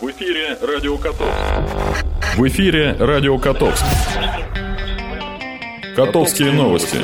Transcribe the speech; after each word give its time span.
В 0.00 0.08
эфире 0.12 0.56
Радио 0.62 0.96
Котовск. 0.96 1.34
В 2.36 2.46
эфире 2.46 2.92
Радио 3.00 3.36
Котовск. 3.36 3.84
Котовские 5.96 6.52
новости. 6.52 6.98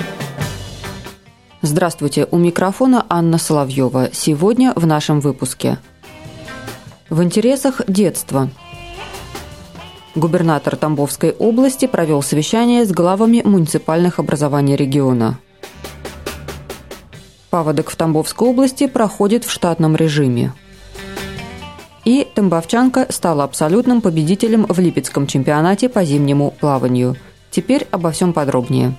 Здравствуйте, 1.60 2.28
у 2.30 2.36
микрофона 2.36 3.04
Анна 3.08 3.38
Соловьева. 3.38 4.10
Сегодня 4.12 4.72
в 4.76 4.86
нашем 4.86 5.18
выпуске. 5.18 5.78
В 7.10 7.20
интересах 7.20 7.80
детства. 7.88 8.48
Губернатор 10.14 10.76
Тамбовской 10.76 11.32
области 11.32 11.86
провел 11.86 12.22
совещание 12.22 12.84
с 12.84 12.92
главами 12.92 13.42
муниципальных 13.44 14.20
образований 14.20 14.76
региона. 14.76 15.40
Паводок 17.50 17.90
в 17.90 17.96
Тамбовской 17.96 18.46
области 18.46 18.86
проходит 18.86 19.44
в 19.44 19.50
штатном 19.50 19.96
режиме. 19.96 20.52
И 22.04 22.26
тамбовчанка 22.34 23.06
стала 23.08 23.44
абсолютным 23.44 24.00
победителем 24.00 24.66
в 24.68 24.78
Липецком 24.78 25.26
чемпионате 25.26 25.88
по 25.88 26.04
зимнему 26.04 26.50
плаванию. 26.50 27.16
Теперь 27.50 27.86
обо 27.90 28.10
всем 28.10 28.32
подробнее. 28.32 28.94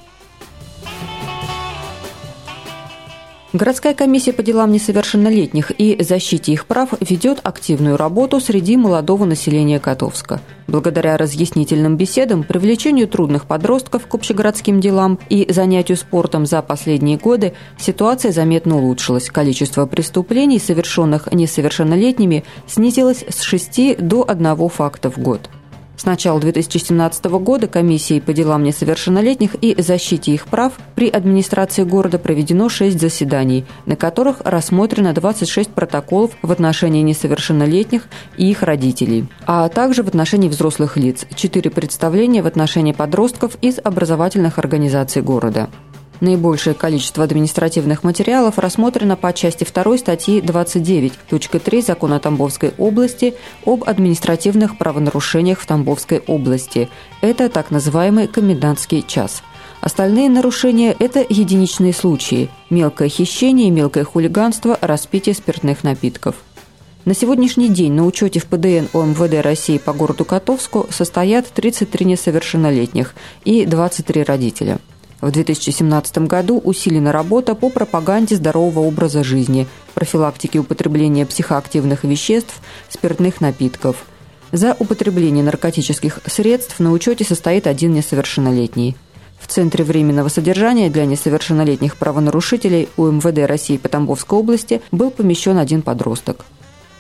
Городская 3.55 3.93
комиссия 3.93 4.33
по 4.33 4.43
делам 4.43 4.73
несовершеннолетних 4.73 5.71
и 5.71 5.95
защите 6.03 6.51
их 6.51 6.65
прав 6.65 6.89
ведет 6.99 7.39
активную 7.41 7.95
работу 7.95 8.41
среди 8.41 8.75
молодого 8.75 9.23
населения 9.23 9.79
Котовска. 9.79 10.41
Благодаря 10.67 11.15
разъяснительным 11.15 11.95
беседам, 11.95 12.43
привлечению 12.43 13.07
трудных 13.07 13.45
подростков 13.45 14.07
к 14.07 14.13
общегородским 14.13 14.81
делам 14.81 15.19
и 15.29 15.49
занятию 15.49 15.95
спортом 15.95 16.45
за 16.45 16.61
последние 16.61 17.17
годы 17.17 17.53
ситуация 17.77 18.33
заметно 18.33 18.75
улучшилась. 18.75 19.29
Количество 19.29 19.85
преступлений, 19.85 20.59
совершенных 20.59 21.31
несовершеннолетними, 21.31 22.43
снизилось 22.67 23.23
с 23.29 23.39
6 23.39 23.99
до 23.99 24.25
1 24.27 24.67
факта 24.67 25.09
в 25.09 25.17
год. 25.17 25.49
С 25.97 26.05
начала 26.05 26.39
2017 26.39 27.25
года 27.25 27.67
комиссией 27.67 28.19
по 28.19 28.33
делам 28.33 28.63
несовершеннолетних 28.63 29.55
и 29.55 29.81
защите 29.81 30.33
их 30.33 30.47
прав 30.47 30.73
при 30.93 31.09
администрации 31.09 31.83
города 31.83 32.19
проведено 32.19 32.67
6 32.67 32.99
заседаний, 32.99 33.65
на 33.85 33.95
которых 33.95 34.41
рассмотрено 34.43 35.13
26 35.13 35.69
протоколов 35.69 36.31
в 36.41 36.51
отношении 36.51 37.01
несовершеннолетних 37.01 38.03
и 38.37 38.49
их 38.51 38.63
родителей, 38.63 39.27
а 39.45 39.69
также 39.69 40.03
в 40.03 40.07
отношении 40.07 40.49
взрослых 40.49 40.97
лиц, 40.97 41.25
4 41.33 41.71
представления 41.71 42.41
в 42.41 42.47
отношении 42.47 42.91
подростков 42.91 43.57
из 43.61 43.79
образовательных 43.81 44.59
организаций 44.59 45.21
города. 45.21 45.69
Наибольшее 46.21 46.73
количество 46.73 47.23
административных 47.23 48.03
материалов 48.03 48.57
рассмотрено 48.57 49.17
по 49.17 49.33
части 49.33 49.65
2 49.65 49.97
статьи 49.97 50.39
29.3 50.39 51.81
Закона 51.81 52.19
Тамбовской 52.19 52.73
области 52.77 53.35
об 53.65 53.83
административных 53.83 54.77
правонарушениях 54.77 55.59
в 55.59 55.65
Тамбовской 55.65 56.19
области. 56.19 56.89
Это 57.21 57.49
так 57.49 57.69
называемый 57.69 58.27
комендантский 58.27 59.03
час. 59.05 59.43
Остальные 59.81 60.29
нарушения– 60.29 60.95
это 60.99 61.23
единичные 61.27 61.93
случаи– 61.93 62.49
мелкое 62.69 63.09
хищение, 63.09 63.69
мелкое 63.69 64.05
хулиганство, 64.05 64.77
распитие 64.81 65.35
спиртных 65.35 65.83
напитков. 65.83 66.35
На 67.03 67.13
сегодняшний 67.13 67.69
день 67.69 67.93
на 67.93 68.05
учете 68.05 68.39
в 68.39 68.45
ПДН 68.45 68.85
ОМВД 68.93 69.41
России 69.43 69.77
по 69.77 69.93
городу 69.93 70.25
Котовску 70.25 70.87
состоят 70.89 71.45
33 71.47 72.05
несовершеннолетних 72.05 73.13
и 73.43 73.65
23 73.65 74.23
родителя– 74.23 74.79
в 75.25 75.31
2017 75.31 76.19
году 76.19 76.59
усилена 76.63 77.11
работа 77.11 77.55
по 77.55 77.71
пропаганде 77.71 78.35
здорового 78.35 78.81
образа 78.81 79.23
жизни, 79.23 79.67
профилактике 79.95 80.59
употребления 80.59 81.25
психоактивных 81.25 82.03
веществ, 82.03 82.61
спиртных 82.89 83.41
напитков. 83.41 84.05
За 84.51 84.75
употребление 84.77 85.43
наркотических 85.43 86.19
средств 86.27 86.79
на 86.79 86.91
учете 86.91 87.23
состоит 87.25 87.65
один 87.65 87.93
несовершеннолетний. 87.93 88.95
В 89.39 89.47
Центре 89.47 89.83
временного 89.83 90.29
содержания 90.29 90.91
для 90.91 91.05
несовершеннолетних 91.05 91.97
правонарушителей 91.97 92.87
УМВД 92.95 93.47
России 93.47 93.77
по 93.77 93.89
Тамбовской 93.89 94.37
области 94.37 94.83
был 94.91 95.09
помещен 95.09 95.57
один 95.57 95.81
подросток. 95.81 96.45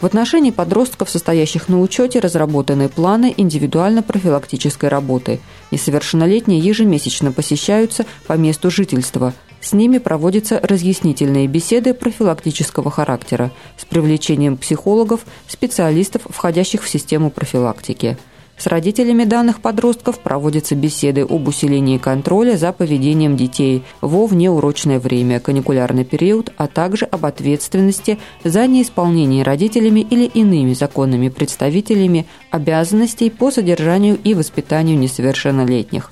В 0.05 0.07
отношении 0.07 0.51
подростков, 0.51 1.09
состоящих 1.09 1.67
на 1.67 1.81
учете, 1.81 2.19
разработаны 2.19 2.89
планы 2.89 3.33
индивидуально-профилактической 3.35 4.87
работы. 4.87 5.39
Несовершеннолетние 5.71 6.59
ежемесячно 6.59 7.31
посещаются 7.31 8.05
по 8.27 8.33
месту 8.33 8.69
жительства. 8.69 9.33
С 9.61 9.73
ними 9.73 9.97
проводятся 9.97 10.59
разъяснительные 10.61 11.47
беседы 11.47 11.95
профилактического 11.95 12.91
характера 12.91 13.51
с 13.77 13.85
привлечением 13.85 14.57
психологов, 14.57 15.21
специалистов, 15.47 16.21
входящих 16.29 16.83
в 16.83 16.87
систему 16.87 17.31
профилактики– 17.31 18.15
с 18.57 18.67
родителями 18.67 19.25
данных 19.25 19.61
подростков 19.61 20.19
проводятся 20.19 20.75
беседы 20.75 21.21
об 21.21 21.47
усилении 21.47 21.97
контроля 21.97 22.55
за 22.55 22.71
поведением 22.71 23.35
детей 23.35 23.83
во 23.99 24.25
внеурочное 24.25 24.99
время, 24.99 25.41
каникулярный 25.41 26.05
период, 26.05 26.53
а 26.57 26.67
также 26.67 27.05
об 27.05 27.25
ответственности 27.25 28.17
за 28.43 28.65
неисполнение 28.65 29.43
родителями 29.43 29.99
или 29.99 30.25
иными 30.25 30.73
законными 30.73 31.29
представителями 31.29 32.27
обязанностей 32.49 33.29
по 33.29 33.51
содержанию 33.51 34.17
и 34.23 34.33
воспитанию 34.33 34.97
несовершеннолетних. 34.97 36.11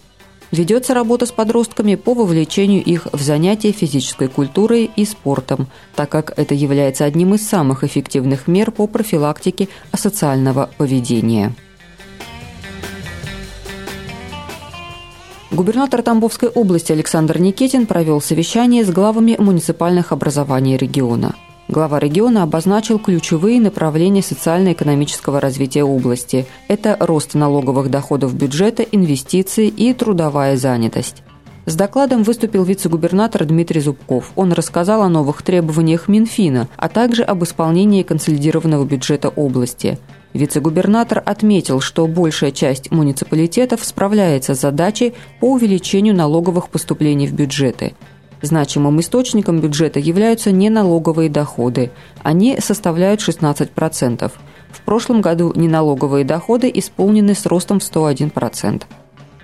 Ведется 0.51 0.93
работа 0.93 1.25
с 1.25 1.31
подростками 1.31 1.95
по 1.95 2.13
вовлечению 2.13 2.83
их 2.83 3.07
в 3.11 3.19
занятия 3.19 3.71
физической 3.71 4.27
культурой 4.27 4.91
и 4.95 5.03
спортом, 5.03 5.67
так 5.95 6.09
как 6.09 6.37
это 6.37 6.53
является 6.53 7.05
одним 7.05 7.33
из 7.33 7.47
самых 7.47 7.83
эффективных 7.83 8.47
мер 8.47 8.69
по 8.69 8.85
профилактике 8.85 9.69
асоциального 9.91 10.69
поведения. 10.77 11.55
Губернатор 15.53 16.01
Тамбовской 16.01 16.49
области 16.49 16.91
Александр 16.91 17.37
Никитин 17.39 17.85
провел 17.85 18.19
совещание 18.21 18.83
с 18.83 18.89
главами 18.89 19.35
муниципальных 19.37 20.11
образований 20.11 20.77
региона. 20.77 21.35
Глава 21.67 21.99
региона 21.99 22.41
обозначил 22.41 22.97
ключевые 22.97 23.61
направления 23.61 24.23
социально-экономического 24.23 25.39
развития 25.39 25.83
области. 25.83 26.47
Это 26.67 26.97
рост 26.99 27.35
налоговых 27.35 27.91
доходов 27.91 28.33
бюджета, 28.33 28.81
инвестиции 28.81 29.67
и 29.67 29.93
трудовая 29.93 30.57
занятость. 30.57 31.21
С 31.67 31.75
докладом 31.75 32.23
выступил 32.23 32.63
вице-губернатор 32.63 33.45
Дмитрий 33.45 33.79
Зубков. 33.79 34.31
Он 34.35 34.53
рассказал 34.53 35.03
о 35.03 35.07
новых 35.07 35.43
требованиях 35.43 36.07
Минфина, 36.07 36.67
а 36.77 36.89
также 36.89 37.21
об 37.21 37.43
исполнении 37.43 38.01
консолидированного 38.01 38.85
бюджета 38.85 39.29
области– 39.29 39.99
Вице-губернатор 40.33 41.21
отметил, 41.23 41.79
что 41.79 42.07
большая 42.07 42.51
часть 42.51 42.91
муниципалитетов 42.91 43.83
справляется 43.83 44.55
с 44.55 44.61
задачей 44.61 45.13
по 45.39 45.51
увеличению 45.51 46.15
налоговых 46.15 46.69
поступлений 46.69 47.27
в 47.27 47.33
бюджеты. 47.33 47.93
Значимым 48.41 48.99
источником 48.99 49.61
бюджета 49.61 49.99
являются 49.99 50.51
неналоговые 50.51 51.29
доходы. 51.29 51.91
Они 52.23 52.57
составляют 52.59 53.21
16%. 53.21 54.31
В 54.71 54.81
прошлом 54.81 55.21
году 55.21 55.53
неналоговые 55.55 56.25
доходы 56.25 56.69
исполнены 56.73 57.35
с 57.35 57.45
ростом 57.45 57.79
в 57.79 57.83
101%. 57.83 58.83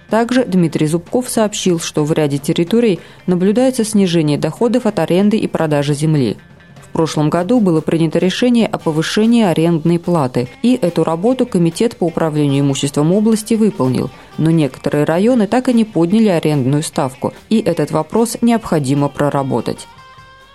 Также 0.10 0.44
Дмитрий 0.44 0.88
Зубков 0.88 1.30
сообщил, 1.30 1.80
что 1.80 2.04
в 2.04 2.12
ряде 2.12 2.40
территорий 2.40 3.00
наблюдается 3.28 3.86
снижение 3.86 4.40
доходов 4.40 4.88
от 4.88 4.98
аренды 4.98 5.38
и 5.38 5.48
продажи 5.48 5.94
земли– 5.94 6.38
в 6.90 6.92
прошлом 6.92 7.30
году 7.30 7.60
было 7.60 7.82
принято 7.82 8.18
решение 8.18 8.66
о 8.66 8.80
повышении 8.80 9.44
арендной 9.44 10.00
платы, 10.00 10.50
и 10.64 10.76
эту 10.76 11.04
работу 11.04 11.46
Комитет 11.46 11.96
по 11.96 12.06
управлению 12.06 12.62
имуществом 12.62 13.12
области 13.14 13.54
выполнил. 13.54 14.10
Но 14.40 14.50
некоторые 14.50 15.04
районы 15.04 15.46
так 15.46 15.70
и 15.70 15.74
не 15.74 15.86
подняли 15.86 16.30
арендную 16.30 16.82
ставку, 16.82 17.34
и 17.50 17.60
этот 17.60 17.92
вопрос 17.92 18.38
необходимо 18.42 19.08
проработать. 19.08 19.88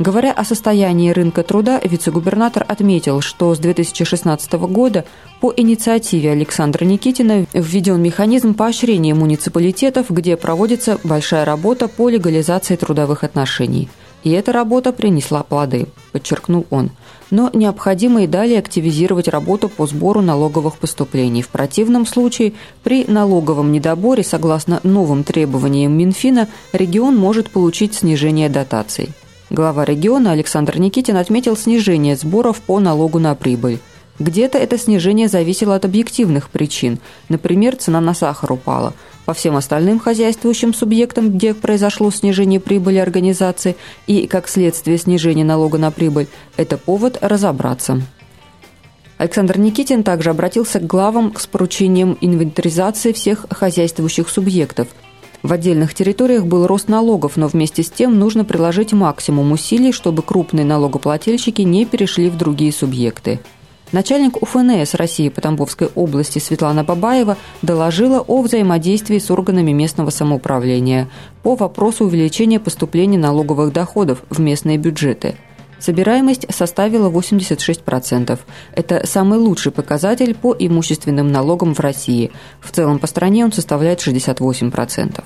Говоря 0.01 0.33
о 0.33 0.45
состоянии 0.45 1.13
рынка 1.13 1.45
труда, 1.45 1.81
вице-губернатор 1.83 2.65
отметил, 2.67 3.21
что 3.21 3.55
с 3.55 3.61
2016 3.61 4.53
года 4.55 5.05
по 5.41 5.55
инициативе 5.57 6.33
Александра 6.33 6.85
Никитина 6.85 7.47
введен 7.53 8.03
механизм 8.03 8.55
поощрения 8.55 9.15
муниципалитетов, 9.15 10.11
где 10.11 10.37
проводится 10.37 10.99
большая 11.05 11.45
работа 11.45 11.87
по 11.87 12.09
легализации 12.09 12.75
трудовых 12.75 13.23
отношений– 13.23 13.89
и 14.25 14.31
эта 14.31 14.53
работа 14.53 14.93
принесла 14.93 15.43
плоды, 15.43 15.87
подчеркнул 16.13 16.67
он. 16.71 16.91
Но 17.31 17.51
необходимо 17.53 18.25
и 18.25 18.27
далее 18.27 18.59
активизировать 18.59 19.29
работу 19.29 19.69
по 19.69 19.87
сбору 19.87 20.23
налоговых 20.23 20.79
поступлений. 20.79 21.43
В 21.43 21.49
противном 21.49 22.07
случае 22.07 22.55
при 22.83 23.05
налоговом 23.07 23.71
недоборе, 23.71 24.25
согласно 24.25 24.81
новым 24.83 25.25
требованиям 25.25 25.93
Минфина, 25.93 26.49
регион 26.73 27.17
может 27.17 27.51
получить 27.51 27.95
снижение 27.95 28.49
дотаций. 28.49 29.11
Глава 29.51 29.85
региона 29.85 30.33
Александр 30.33 30.79
Никитин 30.79 31.17
отметил 31.17 31.57
снижение 31.57 32.17
сборов 32.17 32.61
по 32.61 32.81
налогу 32.81 33.19
на 33.19 33.35
прибыль. 33.35 33.79
Где-то 34.19 34.59
это 34.59 34.79
снижение 34.79 35.29
зависело 35.29 35.75
от 35.75 35.85
объективных 35.85 36.51
причин. 36.51 36.99
Например, 37.29 37.77
цена 37.77 38.01
на 38.01 38.15
сахар 38.15 38.53
упала– 38.53 38.95
по 39.25 39.33
всем 39.33 39.57
остальным 39.57 39.99
хозяйствующим 39.99 40.75
субъектам, 40.75 41.31
где 41.31 41.55
произошло 41.55 42.11
снижение 42.11 42.61
прибыли 42.61 42.99
организации 42.99 43.77
и, 44.07 44.27
как 44.27 44.49
следствие, 44.49 44.99
снижение 44.99 45.45
налога 45.45 45.79
на 45.79 45.91
прибыль, 45.91 46.29
это 46.57 46.77
повод 46.77 47.19
разобраться. 47.21 48.03
Александр 49.17 49.59
Никитин 49.59 50.03
также 50.03 50.31
обратился 50.31 50.81
к 50.81 50.87
главам 50.87 51.35
с 51.39 51.47
поручением 51.47 52.19
инвентаризации 52.21 53.13
всех 53.13 53.47
хозяйствующих 53.49 54.29
субъектов. 54.29 54.89
В 55.43 55.53
отдельных 55.53 55.95
территориях 55.95 56.47
был 56.47 56.67
рост 56.67 56.89
налогов, 56.89 57.37
но 57.37 57.47
вместе 57.49 57.83
с 57.83 57.91
тем 57.91 58.19
нужно 58.19 58.45
приложить 58.45 58.93
максимум 58.93 59.53
усилий, 59.53 59.93
чтобы 59.93 60.23
крупные 60.23 60.65
налогоплательщики 60.65 61.63
не 61.63 61.85
перешли 61.85 62.29
в 62.29 62.37
другие 62.37 62.73
субъекты. 62.73 63.41
Начальник 63.95 64.43
УФНС 64.43 64.95
России 64.95 65.29
по 65.29 65.41
Тамбовской 65.41 65.89
области 65.95 66.41
Светлана 66.41 66.83
Бабаева 66.83 67.37
доложила 67.63 68.19
о 68.19 68.43
взаимодействии 68.43 69.21
с 69.21 69.31
органами 69.31 69.71
местного 69.71 70.11
самоуправления 70.11 71.09
по 71.45 71.55
вопросу 71.55 72.07
увеличения 72.07 72.59
поступления 72.59 73.19
налоговых 73.19 73.73
доходов 73.73 74.25
в 74.31 74.41
местные 74.41 74.79
бюджеты– 74.79 75.37
Собираемость 75.85 76.47
составила 76.49 77.11
86%. 77.11 78.39
Это 78.73 79.07
самый 79.07 79.39
лучший 79.39 79.71
показатель 79.71 80.35
по 80.35 80.57
имущественным 80.59 81.31
налогам 81.31 81.75
в 81.75 81.81
России. 81.81 82.33
В 82.61 82.71
целом 82.71 82.99
по 82.99 83.07
стране 83.07 83.45
он 83.45 83.53
составляет 83.53 83.99
68%. 83.99 85.23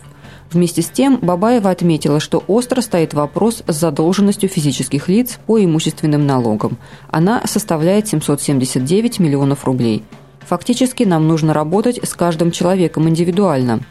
Вместе 0.52 0.82
с 0.82 0.88
тем 0.88 1.18
Бабаева 1.20 1.70
отметила, 1.70 2.20
что 2.20 2.42
остро 2.46 2.80
стоит 2.80 3.12
вопрос 3.14 3.62
с 3.66 3.74
задолженностью 3.74 4.48
физических 4.48 5.08
лиц 5.08 5.38
по 5.46 5.62
имущественным 5.62 6.26
налогам. 6.26 6.78
Она 7.10 7.42
составляет 7.44 8.08
779 8.08 9.18
миллионов 9.18 9.64
рублей. 9.64 10.04
Фактически 10.40 11.04
нам 11.04 11.28
нужно 11.28 11.52
работать 11.52 12.00
с 12.02 12.14
каждым 12.14 12.50
человеком 12.50 13.08
индивидуально– 13.08 13.80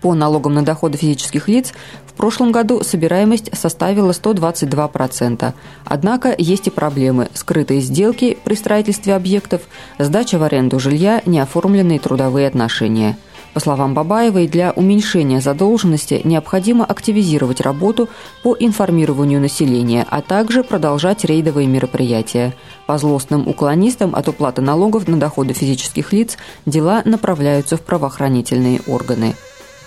по 0.00 0.14
налогам 0.14 0.54
на 0.54 0.64
доходы 0.64 0.96
физических 0.96 1.48
лиц 1.48 1.72
в 2.06 2.12
прошлом 2.12 2.52
году 2.52 2.82
собираемость 2.82 3.56
составила 3.56 4.12
122%. 4.12 5.52
Однако 5.84 6.34
есть 6.36 6.66
и 6.68 6.70
проблемы– 6.70 7.28
скрытые 7.34 7.80
сделки 7.80 8.38
при 8.44 8.54
строительстве 8.54 9.14
объектов, 9.14 9.62
сдача 9.98 10.38
в 10.38 10.42
аренду 10.42 10.78
жилья, 10.78 11.22
неоформленные 11.26 11.98
трудовые 11.98 12.46
отношения. 12.46 13.16
По 13.58 13.62
словам 13.62 13.92
Бабаевой, 13.92 14.46
для 14.46 14.70
уменьшения 14.70 15.40
задолженности 15.40 16.20
необходимо 16.22 16.84
активизировать 16.84 17.60
работу 17.60 18.08
по 18.44 18.56
информированию 18.56 19.40
населения, 19.40 20.06
а 20.08 20.22
также 20.22 20.62
продолжать 20.62 21.24
рейдовые 21.24 21.66
мероприятия. 21.66 22.54
По 22.86 22.98
злостным 22.98 23.48
уклонистам 23.48 24.14
от 24.14 24.28
уплаты 24.28 24.62
налогов 24.62 25.08
на 25.08 25.18
доходы 25.18 25.54
физических 25.54 26.12
лиц 26.12 26.38
дела 26.66 27.02
направляются 27.04 27.76
в 27.76 27.80
правоохранительные 27.80 28.80
органы. 28.86 29.34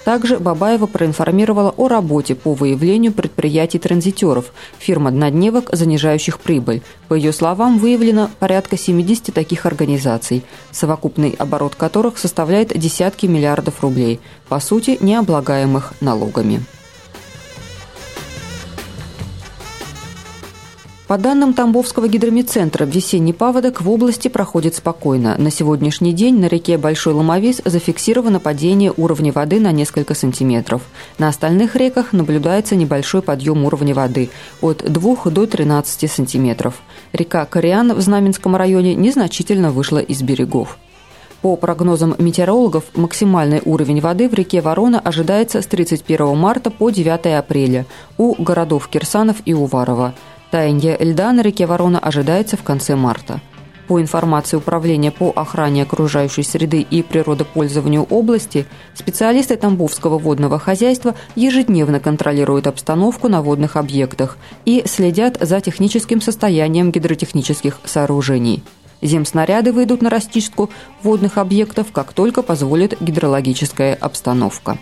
Также 0.03 0.39
Бабаева 0.39 0.87
проинформировала 0.87 1.73
о 1.77 1.87
работе 1.87 2.33
по 2.33 2.53
выявлению 2.53 3.13
предприятий-транзитеров, 3.13 4.51
фирм-однодневок, 4.79 5.69
занижающих 5.71 6.39
прибыль. 6.39 6.81
По 7.07 7.13
ее 7.13 7.31
словам, 7.31 7.77
выявлено 7.77 8.29
порядка 8.39 8.77
70 8.77 9.33
таких 9.33 9.65
организаций, 9.65 10.43
совокупный 10.71 11.35
оборот 11.37 11.75
которых 11.75 12.17
составляет 12.17 12.77
десятки 12.77 13.27
миллиардов 13.27 13.81
рублей, 13.81 14.19
по 14.49 14.59
сути, 14.59 14.97
не 15.01 15.15
облагаемых 15.15 15.93
налогами. 16.01 16.63
По 21.11 21.17
данным 21.17 21.53
Тамбовского 21.53 22.07
гидромедцентра, 22.07 22.85
весенний 22.85 23.33
паводок 23.33 23.81
в 23.81 23.89
области 23.89 24.29
проходит 24.29 24.75
спокойно. 24.75 25.35
На 25.37 25.51
сегодняшний 25.51 26.13
день 26.13 26.39
на 26.39 26.45
реке 26.45 26.77
Большой 26.77 27.11
Ломовис 27.11 27.61
зафиксировано 27.65 28.39
падение 28.39 28.93
уровня 28.95 29.33
воды 29.33 29.59
на 29.59 29.73
несколько 29.73 30.15
сантиметров. 30.15 30.83
На 31.17 31.27
остальных 31.27 31.75
реках 31.75 32.13
наблюдается 32.13 32.77
небольшой 32.77 33.21
подъем 33.21 33.65
уровня 33.65 33.93
воды 33.93 34.29
от 34.61 34.89
2 34.89 35.31
до 35.31 35.47
13 35.47 36.09
сантиметров. 36.09 36.75
Река 37.11 37.43
Кориан 37.43 37.93
в 37.93 37.99
Знаменском 37.99 38.55
районе 38.55 38.95
незначительно 38.95 39.71
вышла 39.71 39.97
из 39.97 40.21
берегов. 40.21 40.77
По 41.41 41.57
прогнозам 41.57 42.15
метеорологов, 42.19 42.85
максимальный 42.95 43.61
уровень 43.65 43.99
воды 43.99 44.29
в 44.29 44.33
реке 44.33 44.61
Ворона 44.61 45.01
ожидается 45.01 45.61
с 45.61 45.65
31 45.65 46.37
марта 46.37 46.69
по 46.69 46.89
9 46.89 47.37
апреля 47.37 47.85
у 48.17 48.41
городов 48.41 48.87
Кирсанов 48.87 49.41
и 49.43 49.53
Уварова– 49.53 50.15
Таяние 50.51 50.97
льда 50.99 51.31
на 51.31 51.41
реке 51.41 51.65
Ворона 51.65 51.97
ожидается 51.97 52.57
в 52.57 52.63
конце 52.63 52.97
марта. 52.97 53.39
По 53.87 54.01
информации 54.01 54.57
Управления 54.57 55.11
по 55.11 55.31
охране 55.33 55.83
окружающей 55.83 56.43
среды 56.43 56.81
и 56.81 57.01
природопользованию 57.03 58.03
области, 58.03 58.65
специалисты 58.93 59.55
Тамбовского 59.55 60.17
водного 60.17 60.59
хозяйства 60.59 61.15
ежедневно 61.35 62.01
контролируют 62.01 62.67
обстановку 62.67 63.29
на 63.29 63.41
водных 63.41 63.77
объектах 63.77 64.37
и 64.65 64.83
следят 64.85 65.37
за 65.39 65.61
техническим 65.61 66.21
состоянием 66.21 66.91
гидротехнических 66.91 67.79
сооружений. 67.85 68.61
Земснаряды 69.01 69.71
выйдут 69.71 70.01
на 70.01 70.09
расчистку 70.09 70.69
водных 71.01 71.37
объектов, 71.37 71.87
как 71.93 72.13
только 72.13 72.43
позволит 72.43 73.01
гидрологическая 73.01 73.95
обстановка. 73.95 74.77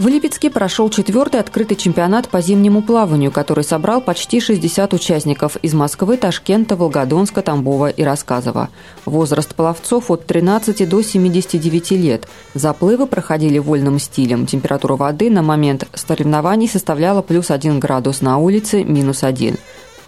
В 0.00 0.08
Липецке 0.08 0.48
прошел 0.48 0.88
четвертый 0.88 1.40
открытый 1.40 1.76
чемпионат 1.76 2.26
по 2.30 2.40
зимнему 2.40 2.80
плаванию, 2.80 3.30
который 3.30 3.64
собрал 3.64 4.00
почти 4.00 4.40
60 4.40 4.94
участников 4.94 5.56
из 5.56 5.74
Москвы, 5.74 6.16
Ташкента, 6.16 6.74
Волгодонска, 6.74 7.42
Тамбова 7.42 7.90
и 7.90 8.02
Рассказова. 8.02 8.70
Возраст 9.04 9.54
пловцов 9.54 10.10
от 10.10 10.24
13 10.24 10.88
до 10.88 11.02
79 11.02 11.90
лет. 11.90 12.26
Заплывы 12.54 13.06
проходили 13.06 13.58
вольным 13.58 13.98
стилем. 13.98 14.46
Температура 14.46 14.96
воды 14.96 15.28
на 15.28 15.42
момент 15.42 15.86
соревнований 15.92 16.66
составляла 16.66 17.20
плюс 17.20 17.50
1 17.50 17.78
градус 17.78 18.22
на 18.22 18.38
улице, 18.38 18.82
минус 18.82 19.22
1. 19.22 19.58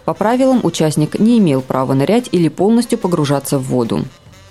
По 0.05 0.15
правилам, 0.15 0.61
участник 0.63 1.19
не 1.19 1.37
имел 1.37 1.61
права 1.61 1.93
нырять 1.93 2.29
или 2.31 2.47
полностью 2.47 2.97
погружаться 2.97 3.59
в 3.59 3.65
воду. 3.65 4.05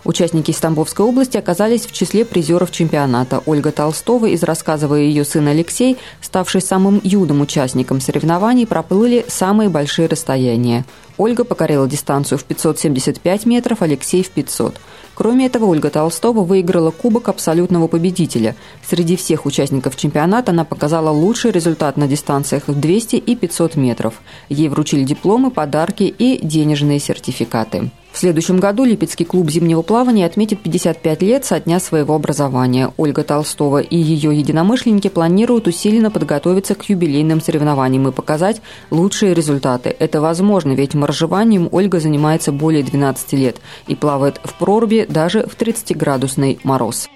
Участники 0.05 0.51
из 0.51 0.57
Тамбовской 0.59 1.07
области 1.07 1.37
оказались 1.37 1.87
в 1.87 1.93
числе 1.93 2.25
призеров 2.25 2.73
чемпионата. 2.73 3.41
Ольга 3.47 3.71
Толстова 3.71 4.27
из 4.27 4.43
рассказа 4.43 4.93
ее 4.95 5.25
сын 5.25 5.47
Алексей, 5.47 5.97
ставший 6.21 6.61
самым 6.61 7.01
юным 7.05 7.41
участником 7.41 8.01
соревнований, 8.01 8.67
проплыли 8.67 9.25
самые 9.29 9.69
большие 9.69 10.09
расстояния. 10.09 10.85
Ольга 11.19 11.45
покорила 11.45 11.87
дистанцию 11.87 12.39
в 12.39 12.45
575 12.45 13.47
метров, 13.47 13.83
Алексей 13.83 14.25
в 14.25 14.31
500. 14.31 14.77
Кроме 15.23 15.47
этого, 15.47 15.67
Ольга 15.67 15.89
Толстова 15.89 16.41
выиграла 16.43 16.91
Кубок 16.91 17.29
абсолютного 17.29 17.87
победителя. 17.87 18.57
Среди 18.85 19.15
всех 19.15 19.47
участников 19.47 19.95
чемпионата 19.95 20.51
она 20.51 20.65
показала 20.65 21.11
лучший 21.11 21.53
результат 21.53 21.97
на 21.97 22.09
дистанциях 22.09 22.67
в 22.67 22.75
200 22.75 23.15
и 23.15 23.37
500 23.37 23.77
метров. 23.77 24.21
Ей 24.49 24.69
вручили 24.69 25.05
дипломы, 25.05 25.53
подарки 25.53 26.03
и 26.03 26.45
денежные 26.45 26.99
сертификаты. 26.99 27.93
В 28.13 28.19
следующем 28.19 28.61
году 28.61 28.85
Липецкий 28.85 29.25
клуб 29.25 29.51
зимнего 29.51 29.81
плавания 29.81 30.27
отметит 30.27 30.61
55 30.61 31.23
лет 31.23 31.47
со 31.47 31.59
дня 31.59 31.81
своего 31.81 32.15
образования. 32.15 32.93
Ольга 32.99 33.25
Толстова 33.25 33.79
и 33.79 33.97
ее 33.97 34.37
единомышленники 34.39 35.09
планируют 35.09 35.67
усиленно 35.67 36.11
подготовиться 36.11 36.75
к 36.75 36.87
юбилейным 36.91 37.41
соревнованиям 37.41 38.07
и 38.07 38.13
показать 38.13 38.61
лучшие 38.91 39.33
результаты. 39.33 39.97
Это 39.99 40.21
возможно, 40.21 40.73
ведь 40.73 40.95
моржеванием 40.95 41.71
Ольга 41.73 42.01
занимается 42.01 42.53
более 42.53 42.83
12 42.83 43.33
лет 43.33 43.57
и 43.87 43.95
плавает 43.95 44.41
в 44.45 44.55
проруби 44.59 45.07
даже 45.13 45.43
в 45.43 45.57
30-градусный 45.57 46.59
мороз. 46.65 47.09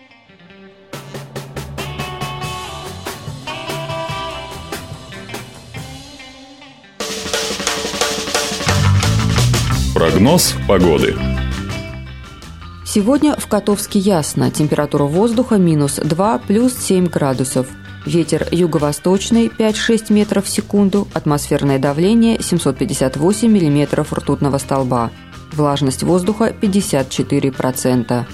Прогноз 9.94 10.54
погоды. 10.68 11.16
Сегодня 12.84 13.34
в 13.36 13.46
Котовске 13.48 13.98
ясно. 13.98 14.50
Температура 14.50 15.04
воздуха 15.04 15.56
минус 15.56 15.96
2 15.96 16.38
плюс 16.40 16.74
7 16.74 17.06
градусов. 17.06 17.66
Ветер 18.04 18.46
юго-восточный 18.52 19.48
5-6 19.48 20.12
метров 20.12 20.44
в 20.44 20.48
секунду. 20.48 21.08
Атмосферное 21.12 21.78
давление 21.78 22.40
758 22.40 23.50
миллиметров 23.50 24.12
ртутного 24.12 24.58
столба. 24.58 25.10
Влажность 25.56 26.02
воздуха 26.02 26.50
54%. 26.50 28.26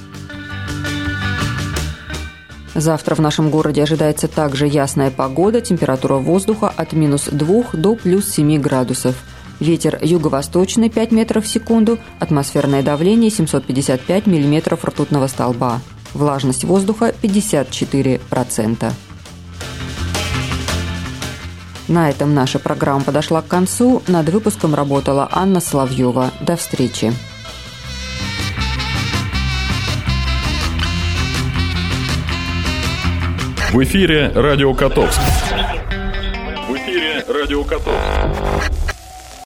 Завтра 2.74 3.14
в 3.14 3.20
нашем 3.20 3.48
городе 3.50 3.84
ожидается 3.84 4.26
также 4.26 4.66
ясная 4.66 5.12
погода, 5.12 5.60
температура 5.60 6.14
воздуха 6.14 6.68
от 6.68 6.94
минус 6.94 7.28
2 7.30 7.64
до 7.74 7.94
плюс 7.94 8.28
7 8.28 8.60
градусов. 8.60 9.14
Ветер 9.60 10.00
юго-восточный 10.02 10.90
5 10.90 11.12
метров 11.12 11.44
в 11.44 11.48
секунду, 11.48 12.00
атмосферное 12.18 12.82
давление 12.82 13.30
755 13.30 14.26
миллиметров 14.26 14.84
ртутного 14.84 15.28
столба. 15.28 15.80
Влажность 16.14 16.64
воздуха 16.64 17.14
54%. 17.22 18.92
На 21.92 22.08
этом 22.08 22.32
наша 22.32 22.58
программа 22.58 23.04
подошла 23.04 23.42
к 23.42 23.48
концу. 23.48 24.02
Над 24.08 24.26
выпуском 24.30 24.74
работала 24.74 25.28
Анна 25.30 25.60
Соловьева. 25.60 26.30
До 26.40 26.56
встречи. 26.56 27.12
В 33.74 33.82
эфире 33.82 34.32
«Радио 34.34 34.72
Котовск». 34.72 35.20
В 36.66 36.76
эфире 36.76 37.26
«Радио 37.28 37.62
Котовск». 37.62 38.81